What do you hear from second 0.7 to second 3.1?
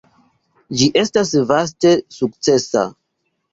Ĝi estas vaste sukcesa.